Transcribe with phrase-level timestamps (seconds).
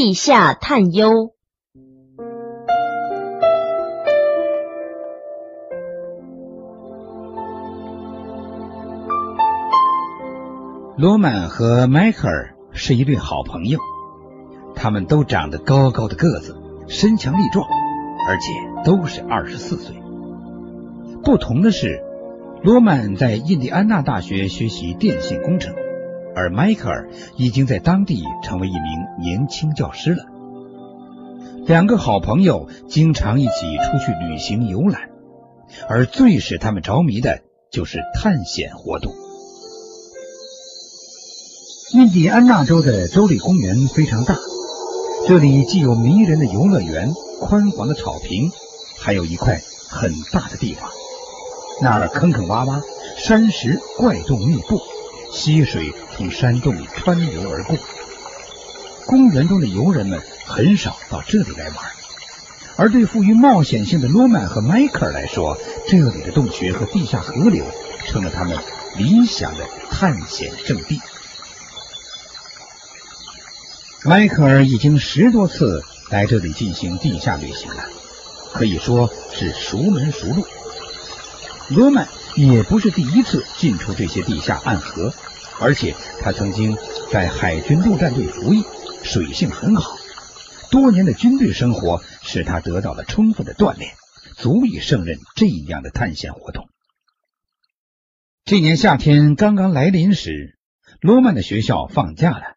[0.00, 1.34] 地下探幽。
[10.96, 13.80] 罗曼和迈克尔是一对好朋友，
[14.76, 16.56] 他们都长得高高的个子，
[16.86, 17.66] 身强力壮，
[18.28, 19.96] 而且都是二十四岁。
[21.24, 22.04] 不同的是，
[22.62, 25.74] 罗曼在印第安纳大学学习电信工程，
[26.38, 28.82] 而迈克尔已经在当地成为一名
[29.20, 30.24] 年轻教师了。
[31.66, 35.10] 两个好朋友经常一起出去旅行游览，
[35.88, 37.40] 而最使他们着迷的
[37.72, 39.12] 就是探险活动。
[41.92, 44.36] 印第安纳州的州立公园非常大，
[45.26, 47.10] 这里既有迷人的游乐园、
[47.40, 48.50] 宽广的草坪，
[49.00, 50.88] 还有一块很大的地方。
[51.82, 52.82] 那儿坑坑洼洼，
[53.16, 54.80] 山石怪洞密布，
[55.32, 57.76] 溪水从山洞里穿流而过。
[59.06, 61.76] 公园中的游人们很少到这里来玩，
[62.76, 65.56] 而对富于冒险性的罗曼和迈克尔来说，
[65.86, 67.64] 这里的洞穴和地下河流
[68.06, 68.58] 成了他们
[68.96, 71.00] 理想的探险圣地。
[74.04, 77.84] 迈克尔已经十多次来这里进行地下旅行了，
[78.52, 80.46] 可以说是熟门熟路。
[81.70, 85.12] 罗曼也不是第一次进出这些地下暗河，
[85.60, 86.76] 而且他曾经
[87.12, 88.64] 在海军陆战队服役，
[89.02, 89.96] 水性很好。
[90.70, 93.92] 多年的军队生活使他得到了充分的锻炼，
[94.36, 96.68] 足以胜任这样的探险活动。
[98.44, 100.58] 这年夏天刚刚来临时，
[101.02, 102.56] 罗曼的学校放假了。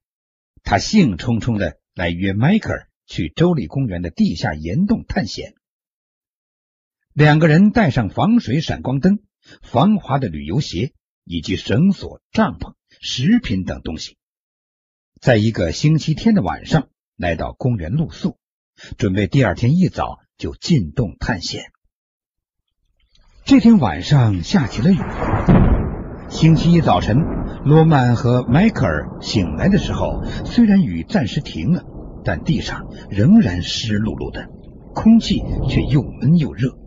[0.64, 5.54] 他兴冲冲的来约迈克尔去州立公园的地下岩洞探险。
[7.14, 9.20] 两个人带上防水闪光灯、
[9.62, 10.94] 防滑的旅游鞋
[11.26, 14.16] 以及绳索、帐篷、食品等东西，
[15.20, 18.38] 在一个星期天的晚上来到公园露宿，
[18.98, 21.66] 准备第二天一早就进洞探险。
[23.44, 24.98] 这天晚上下起了雨。
[26.30, 27.18] 星期一早晨，
[27.66, 31.84] 罗曼和迈克尔醒来的时候，虽然雨暂时停了，
[32.24, 34.48] 但地上仍然湿漉漉的，
[34.94, 36.80] 空气却又闷又热。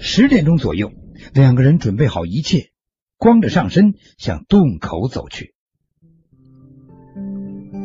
[0.00, 0.92] 十点钟左右，
[1.34, 2.70] 两个人准备好一切，
[3.16, 5.54] 光着上身向洞口走去。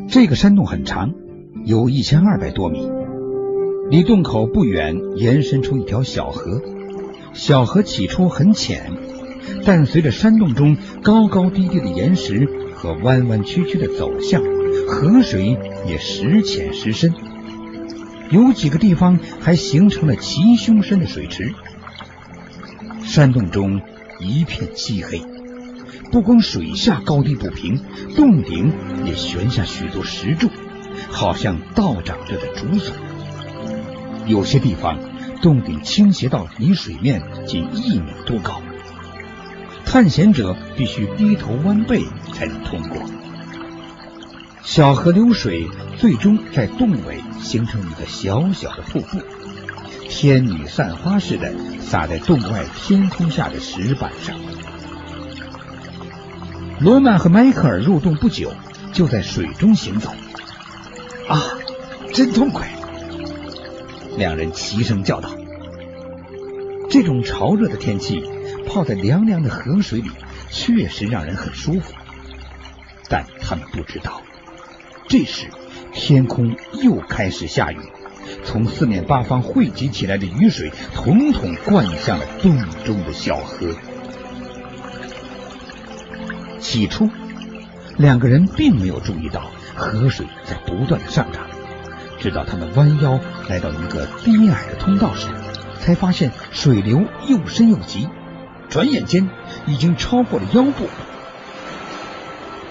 [0.09, 1.13] 这个山洞很长，
[1.66, 2.88] 有一千二百多米，
[3.90, 6.62] 离洞口不远延伸出一条小河，
[7.34, 8.91] 小河起初很浅。
[9.66, 14.41] 但随着山洞中高高低低的岩石和弯弯曲曲的走向，
[14.88, 15.57] 河水
[15.88, 17.13] 也时浅时深，
[18.29, 21.53] 有几个地方还形成了齐胸深的水池。
[23.13, 23.79] 山洞中
[24.19, 25.22] 一片漆黑，
[26.12, 27.79] 不光水下高低不平，
[28.16, 28.74] 洞顶
[29.06, 30.50] 也悬下许多石柱，
[31.12, 32.91] 好像倒长着的竹笋。
[34.25, 34.97] 有些地方
[35.44, 38.63] 洞顶倾斜到离水面仅一米多高。
[39.85, 42.97] 探险者必须低头弯背才能通过。
[44.63, 45.68] 小河流水
[46.00, 49.19] 最终在洞尾形成一个小小的瀑布，
[50.16, 54.40] 天女散花似的洒在洞外天空下的石板上。
[56.79, 58.53] 罗曼和迈克尔入洞不久，
[58.94, 60.12] 就在水中行走。
[61.28, 61.57] 啊，
[62.13, 62.69] 真痛快！
[64.16, 65.31] 两人齐声叫道
[66.91, 68.23] ：“这种潮热的天气。”
[68.69, 70.09] 泡在凉凉的河水里，
[70.50, 71.91] 确实让人很舒服。
[73.09, 74.22] 但他们不知道，
[75.09, 75.47] 这时
[75.91, 77.79] 天空又开始下雨，
[78.45, 83.67] 从四面八方汇集起来的雨水，统统灌向了洞中的小河。
[86.59, 87.09] 起初，
[87.97, 91.47] 两个人并没有注意到河水在不断的上涨，
[92.19, 95.27] 直到他们弯腰来到一个低矮的通道时，
[95.79, 98.07] 才发现水流又深又急。
[98.69, 99.29] 转眼间
[99.67, 100.87] 已经超过了腰部，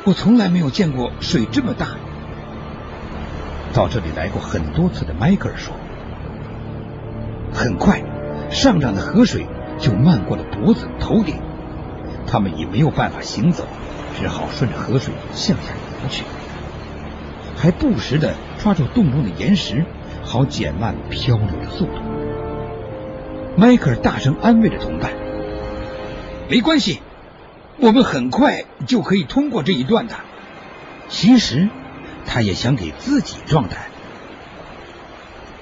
[0.04, 1.96] 我从来没有见过水这么大。
[3.72, 5.74] 到这里来过很多次的迈克尔说，
[7.52, 8.02] 很快
[8.50, 9.46] 上涨的河水
[9.78, 11.40] 就漫过了脖子、头顶，
[12.26, 13.64] 他们已没有办法行走，
[14.19, 15.72] 只好顺着河水向下
[16.02, 16.24] 游去，
[17.56, 19.84] 还不时的抓住洞中的岩石，
[20.22, 21.92] 好减慢漂流的速度。
[23.56, 25.12] 迈克尔大声安慰着同伴。
[26.50, 27.00] 没关系，
[27.78, 30.14] 我们很快就可以通过这一段的。
[31.08, 31.68] 其实，
[32.26, 33.78] 他也想给自己壮胆。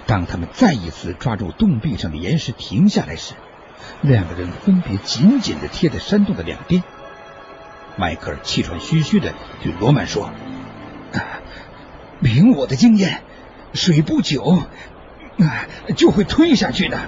[0.07, 3.35] 当他们再一次抓住洞壁上的岩石停下来时，
[4.03, 6.83] 两个人分别紧紧的贴在山洞的两边。
[7.97, 10.31] 迈克尔气喘吁吁的对罗曼说
[12.23, 13.23] ：“凭我的经验，
[13.73, 14.63] 水不久
[15.97, 16.99] 就会退下去的。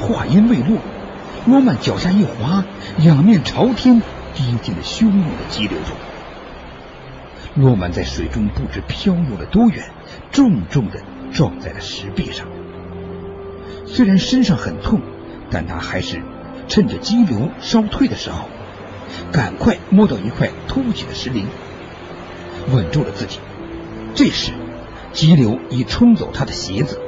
[0.00, 0.78] 话音未落，
[1.46, 2.64] 罗曼脚下一滑，
[2.98, 4.00] 仰面朝天，
[4.34, 5.96] 跌进了汹涌的激流中。
[7.56, 9.84] 诺曼在水中不知漂游了多远，
[10.32, 11.00] 重重的
[11.32, 12.48] 撞在了石壁上。
[13.86, 15.00] 虽然身上很痛，
[15.50, 16.20] 但他还是
[16.66, 18.48] 趁着激流稍退的时候，
[19.30, 21.46] 赶快摸到一块凸起的石林，
[22.72, 23.38] 稳住了自己。
[24.16, 24.50] 这时，
[25.12, 27.00] 激流已冲走他的鞋子。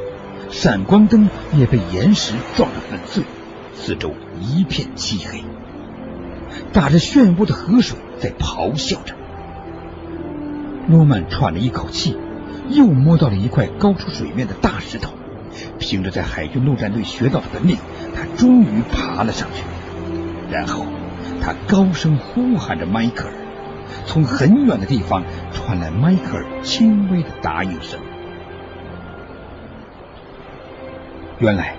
[0.49, 3.25] 闪光灯也被岩石撞得粉碎，
[3.75, 5.43] 四周一片漆黑，
[6.73, 9.17] 打着漩涡的河水在咆哮着。
[10.89, 12.17] 罗曼喘了一口气，
[12.69, 15.13] 又摸到了一块高出水面的大石头。
[15.79, 17.79] 凭着在海军陆战队学到的本领，
[18.15, 19.63] 他终于爬了上去。
[20.51, 20.85] 然后，
[21.41, 23.33] 他高声呼喊着迈克尔，
[24.05, 27.99] 从很远的地方传来迈克尔轻微的答应声。
[31.39, 31.77] 原来，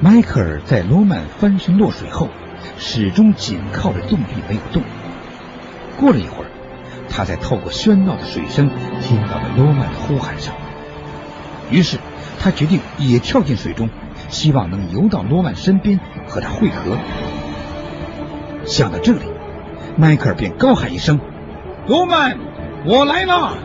[0.00, 2.28] 迈克尔在罗曼翻身落水后，
[2.78, 4.82] 始终紧靠着洞壁没有动。
[5.98, 6.50] 过了一会儿，
[7.10, 8.70] 他在透过喧闹的水声
[9.02, 10.54] 听到了罗曼的呼喊声。
[11.70, 11.98] 于是，
[12.38, 13.90] 他决定也跳进水中，
[14.28, 16.96] 希望能游到罗曼身边和他会合。
[18.64, 19.20] 想到这里，
[19.96, 21.20] 迈克尔便高喊一声
[21.86, 22.38] ：“罗曼，
[22.86, 23.58] 我来了！”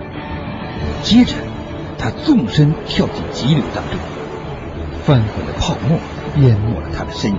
[1.03, 1.35] 接着，
[1.97, 3.99] 他纵身跳进急流当中。
[5.03, 5.99] 翻滚的泡沫
[6.43, 7.37] 淹没了他的身影，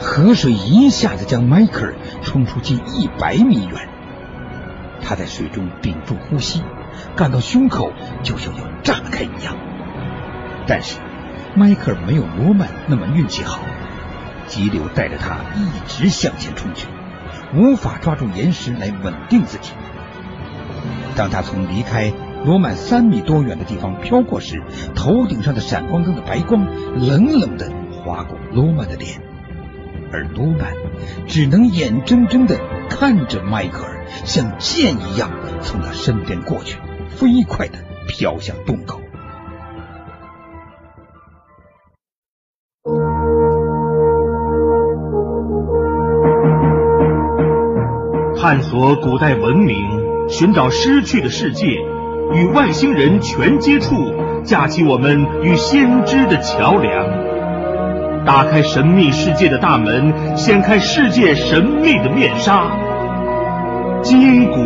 [0.00, 3.88] 河水一下子将迈克尔冲出近一百米远。
[5.10, 6.62] 他在水中屏住呼吸，
[7.16, 7.92] 感到胸口
[8.22, 9.56] 就像要炸开一样。
[10.68, 11.00] 但是
[11.56, 13.58] 迈克尔没有罗曼那么运气好，
[14.46, 16.86] 急流带着他一直向前冲去，
[17.56, 19.72] 无法抓住岩石来稳定自己。
[21.16, 22.12] 当他从离开。
[22.42, 24.62] 罗曼三米多远的地方飘过时，
[24.94, 26.64] 头顶上的闪光灯的白光
[26.96, 29.20] 冷冷的划过罗曼的脸，
[30.10, 30.72] 而罗曼
[31.26, 32.58] 只能眼睁睁的
[32.88, 33.89] 看着迈克尔
[34.24, 35.30] 像箭一样
[35.60, 36.78] 从他身边过去，
[37.08, 39.00] 飞快的飘向洞口。
[48.40, 49.76] 探索古代文明，
[50.28, 51.66] 寻找失去的世界。
[52.32, 53.94] 与外星人全接触，
[54.44, 62.70] 架起我们与先知的桥梁，打开神秘世界的大门，掀开世界神秘的面纱，
[64.02, 64.56] 筋骨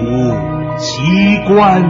[0.78, 1.02] 奇
[1.46, 1.82] 观。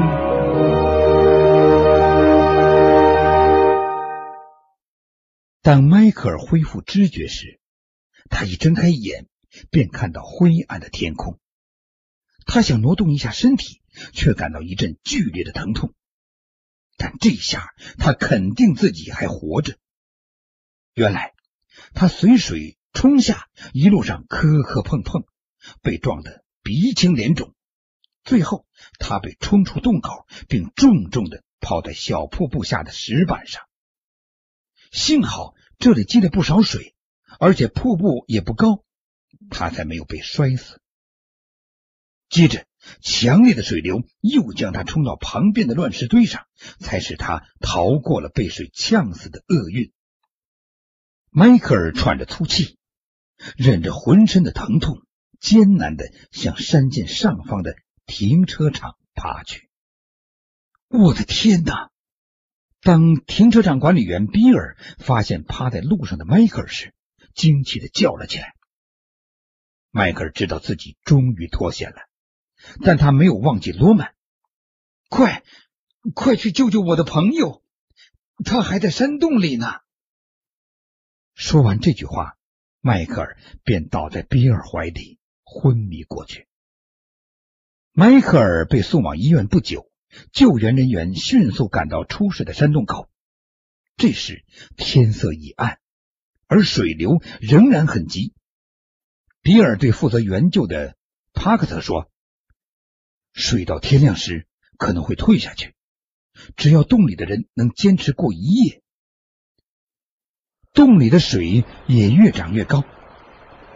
[5.63, 7.61] 当迈克尔恢复知觉时，
[8.29, 9.27] 他一睁开眼，
[9.71, 11.39] 便看到灰暗的天空。
[12.47, 13.81] 他想挪动一下身体。
[14.13, 15.95] 却感到一阵剧烈的疼痛，
[16.97, 19.77] 但这下他肯定自己还活着。
[20.95, 21.33] 原来
[21.95, 25.23] 他随水冲下，一路上磕磕碰碰，
[25.81, 27.55] 被撞得鼻青脸肿。
[28.25, 28.67] 最后，
[28.99, 33.63] 他被冲出洞口，并重重的泡在小瀑布下的石板上。
[34.91, 36.97] 幸好这里积了不少水，
[37.39, 38.83] 而且瀑布也不高，
[39.51, 40.81] 他才没有被摔死。
[42.29, 42.67] 接着。
[43.01, 46.47] 强烈的水流又将他冲到旁边的乱石堆上，
[46.81, 49.91] 才使他逃过了被水呛死的厄运。
[51.31, 52.77] 迈克尔喘着粗气，
[53.57, 55.01] 忍着浑身的疼痛，
[55.41, 57.77] 艰难的向山涧上方的
[58.07, 59.69] 停车场爬去。
[60.89, 61.91] 我的天哪！
[62.81, 66.95] 当停车场管理员比尔发现趴在路上的迈克尔时，
[67.35, 68.55] 惊奇的叫了起来。
[69.91, 71.97] 迈克尔知道自己终于脱险了。
[72.83, 74.15] 但他没有忘记罗曼，
[75.11, 75.43] 快，
[76.15, 77.63] 快去救救我的朋友，
[78.43, 79.67] 他还在山洞里呢。
[81.35, 82.39] 说完这句话，
[82.81, 85.19] 迈克尔便倒在比尔怀里
[85.55, 86.49] 昏迷过去。
[87.93, 89.89] 迈克尔被送往医院不久，
[90.33, 93.09] 救援人员迅速赶到出事的山洞口。
[93.97, 94.45] 这时
[94.77, 95.79] 天色已暗，
[96.49, 98.35] 而水流仍然很急。
[99.43, 100.97] 比尔对负责援救的
[101.33, 102.11] 帕克特说。
[103.33, 104.47] 水到天亮时
[104.77, 105.75] 可能会退下去，
[106.57, 108.83] 只要洞里的人能坚持过一夜，
[110.73, 112.85] 洞里的水也越涨越高。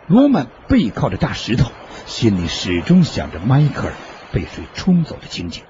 [0.09, 1.71] 罗曼背靠着大石头，
[2.07, 3.93] 心里始终想着迈克尔
[4.33, 5.65] 被水冲走的情景。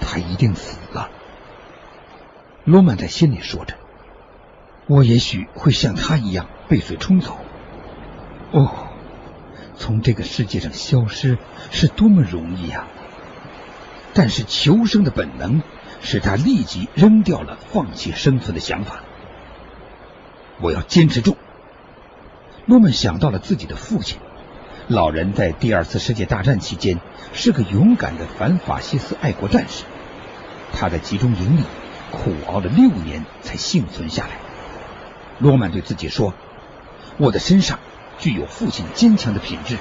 [0.00, 1.08] 他一定死了，
[2.64, 3.74] 罗曼在心里说着。
[4.86, 7.38] 我也许会像他一样被水冲走。
[8.52, 8.88] 哦。
[9.76, 11.36] 从这个世界上消失
[11.72, 12.86] 是多么容易呀！
[14.12, 15.62] 但是求生的本能
[16.00, 19.00] 使他立即扔掉了放弃生存的想法。
[20.60, 21.36] 我要坚持住。
[22.66, 24.18] 罗曼想到了自己的父亲，
[24.88, 26.98] 老人在第二次世界大战期间
[27.34, 29.84] 是个勇敢的反法西斯爱国战士，
[30.72, 31.62] 他在集中营里
[32.10, 34.38] 苦熬了六年才幸存下来。
[35.40, 36.32] 罗曼对自己说
[37.18, 37.80] ：“我的身上
[38.18, 39.76] 具有父亲坚强的品质，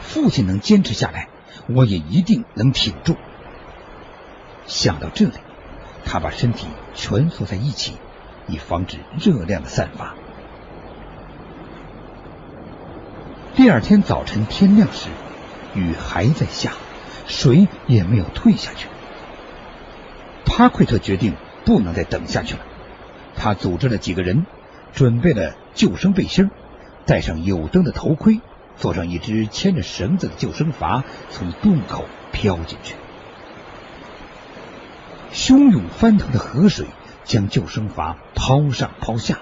[0.00, 1.28] 父亲能坚持下来，
[1.68, 3.16] 我也一定能挺住。”
[4.66, 5.34] 想到这里，
[6.06, 7.98] 他把身体蜷缩在一起，
[8.46, 10.14] 以防止热量的散发。
[13.56, 15.08] 第二天早晨天亮时，
[15.74, 16.72] 雨还在下，
[17.26, 18.86] 水也没有退下去。
[20.44, 21.32] 帕奎特决定
[21.64, 22.60] 不能再等下去了，
[23.34, 24.44] 他组织了几个人。
[24.92, 26.50] 准备了救生背心，
[27.04, 28.40] 戴上有灯的头盔，
[28.76, 32.94] 坐上一只牵着绳子的救生筏，从洞口飘进去。
[35.32, 36.86] 汹涌翻腾的河水
[37.24, 39.38] 将救生筏抛上抛下，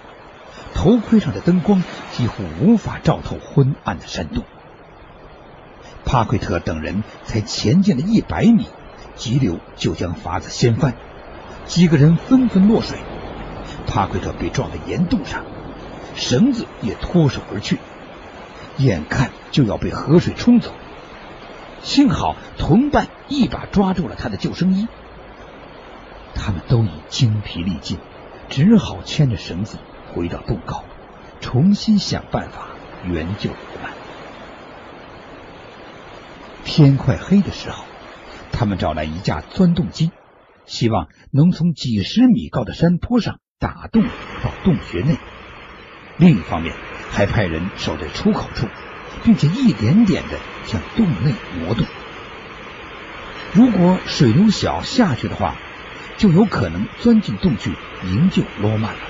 [0.75, 4.45] 头盔上的灯光几乎无法照透昏暗的山洞。
[6.05, 8.67] 帕奎特等人才前进了一百米，
[9.17, 10.95] 急流就将筏子掀翻，
[11.65, 12.99] 几个人纷纷落水。
[13.87, 15.45] 帕奎特被撞在岩洞上，
[16.15, 17.79] 绳子也脱手而去，
[18.77, 20.73] 眼看就要被河水冲走。
[21.83, 24.89] 幸好同伴一把抓住了他的救生衣，
[26.35, 27.99] 他们都已精疲力尽，
[28.49, 29.79] 只好牵着绳子
[30.15, 30.85] 回到洞口，
[31.41, 32.69] 重新想办法
[33.05, 33.93] 援救罗曼。
[36.65, 37.85] 天快黑的时候，
[38.53, 40.13] 他们找来一架钻洞机，
[40.67, 43.41] 希望能从几十米高的山坡上。
[43.57, 45.17] 打洞到洞穴内，
[46.19, 46.75] 另一方面
[47.11, 48.67] 还派人守在出口处，
[49.23, 51.87] 并且一点点的向洞内挪动。
[53.55, 55.57] 如果水流小下去的话，
[56.19, 57.71] 就有可能钻进洞去
[58.05, 59.01] 营救罗曼了。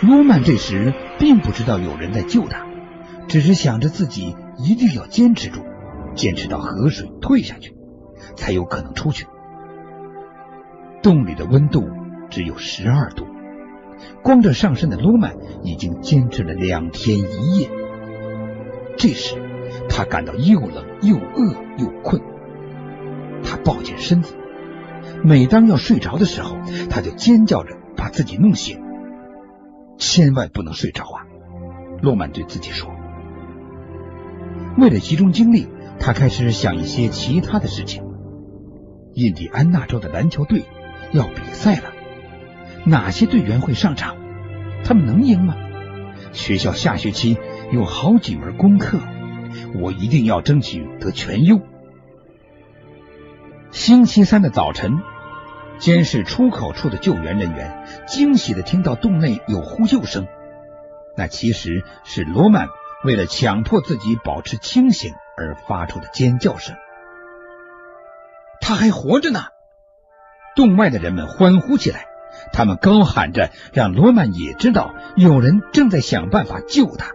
[0.00, 2.66] 罗曼这时并不知道有人在救他，
[3.26, 5.62] 只是想着自己一定要坚持住，
[6.14, 7.74] 坚持到河水退下去，
[8.36, 9.26] 才有可能出去。
[11.02, 11.88] 洞里的温度
[12.30, 13.26] 只有十二度，
[14.22, 17.68] 光着上身的罗曼已经坚持了两天一夜。
[18.96, 19.34] 这时，
[19.88, 22.22] 他感到又冷又饿又困，
[23.42, 24.36] 他抱紧身子，
[25.24, 26.56] 每当要睡着的时候，
[26.88, 28.80] 他就尖叫着把自己弄醒。
[30.10, 31.26] 千万不能睡着啊！
[32.00, 32.90] 罗曼对自己说。
[34.78, 35.68] 为了集中精力，
[36.00, 38.04] 他开始想一些其他的事情。
[39.12, 40.64] 印第安纳州的篮球队。
[41.10, 41.92] 要比赛了，
[42.84, 44.16] 哪些队员会上场？
[44.84, 45.54] 他们能赢吗？
[46.32, 47.38] 学校下学期
[47.72, 48.98] 有好几门功课，
[49.80, 51.60] 我一定要争取得全优。
[53.70, 54.98] 星期三的早晨，
[55.78, 60.26] 监视出口处的救援人员惊喜的听到洞内有呼救声，
[61.16, 62.68] 那其实是罗曼
[63.04, 66.76] 为了强迫自己保持清醒而发出的尖叫声。
[68.60, 69.44] 他还活着呢！
[70.56, 72.06] 洞外的人们欢呼起来，
[72.52, 77.12] 他们高喊着，让罗曼也知道有人正在想办法救他。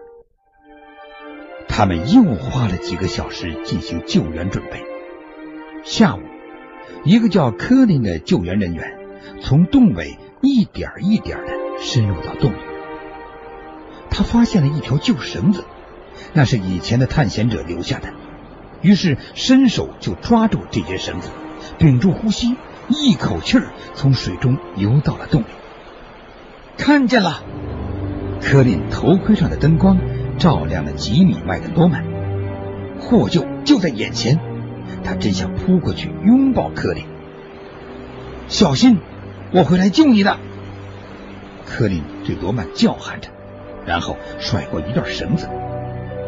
[1.67, 4.83] 他们又花了几个小时进行救援准备。
[5.83, 6.21] 下午，
[7.03, 8.97] 一个叫科林的救援人员
[9.41, 12.57] 从洞尾一点一点的深入到洞里，
[14.09, 15.65] 他发现了一条旧绳子，
[16.33, 18.09] 那是以前的探险者留下的，
[18.81, 21.29] 于是伸手就抓住这根绳子，
[21.77, 22.55] 屏住呼吸。
[22.89, 25.45] 一口气儿从水中游到了洞里，
[26.77, 27.41] 看见了，
[28.41, 29.97] 科林头盔上的灯光
[30.37, 32.03] 照亮了几米外的罗曼，
[32.99, 34.37] 获救就在眼前，
[35.03, 37.05] 他真想扑过去拥抱科林。
[38.47, 38.99] 小心，
[39.51, 40.37] 我会来救你的！
[41.65, 43.29] 科林对罗曼叫喊着，
[43.85, 45.49] 然后甩过一段绳子，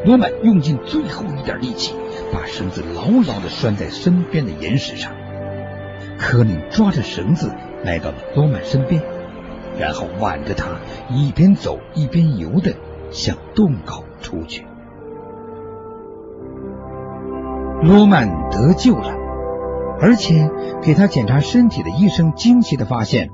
[0.06, 1.94] 罗曼用尽最后一点力气，
[2.34, 5.12] 把绳子牢牢的拴在身边的岩石上。
[6.18, 7.52] 柯林抓着绳子
[7.84, 9.04] 来到了罗曼身边，
[9.78, 10.80] 然后挽着他
[11.10, 12.74] 一边走一边游的
[13.12, 14.66] 向洞口出去。
[17.86, 19.16] 罗曼得救了，
[20.02, 20.50] 而且
[20.82, 23.30] 给他检查身体的医生惊奇的发现，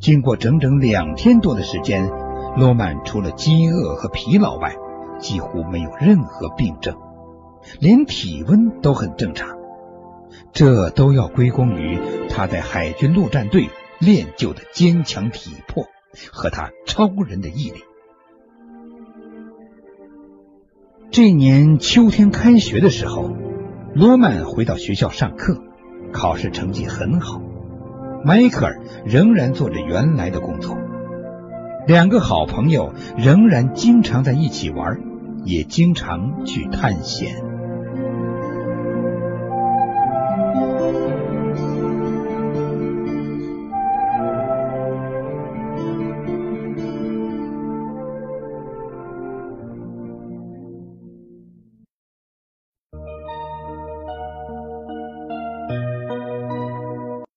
[0.00, 2.10] 经过整整两天多的时间，
[2.58, 4.76] 罗曼除了饥饿和疲劳外，
[5.18, 6.94] 几乎没有任何病症，
[7.80, 9.56] 连体温都很正常。
[10.52, 11.98] 这都要归功于
[12.28, 15.86] 他在海军陆战队练就的坚强体魄
[16.30, 17.80] 和他超人的毅力。
[21.10, 23.30] 这年秋天开学的时候，
[23.98, 25.58] 罗曼回到学校上课，
[26.12, 27.40] 考试成绩很好。
[28.22, 30.76] 迈克尔仍然做着原来的工作。
[31.86, 35.00] 两个好朋友仍然经常在一起玩，
[35.46, 37.42] 也经常去探险。